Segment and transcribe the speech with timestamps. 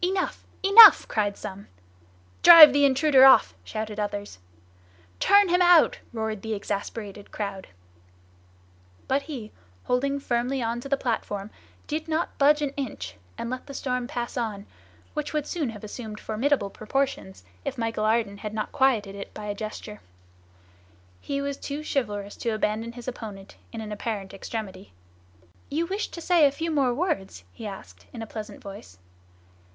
[0.00, 0.42] "Enough!
[0.62, 1.66] enough!" cried some.
[2.42, 4.38] "Drive the intruder off!" shouted others.
[5.20, 7.66] "Turn him out!" roared the exasperated crowd.
[9.06, 9.52] But he,
[9.84, 11.50] holding firmly on to the platform,
[11.86, 14.64] did not budge an inch, and let the storm pass on,
[15.12, 19.44] which would soon have assumed formidable proportions, if Michel Ardan had not quieted it by
[19.44, 20.00] a gesture.
[21.20, 24.94] He was too chivalrous to abandon his opponent in an apparent extremity.
[25.68, 28.98] "You wished to say a few more words?" he asked, in a pleasant voice.